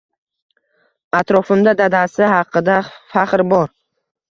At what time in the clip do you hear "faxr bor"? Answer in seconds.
2.91-3.71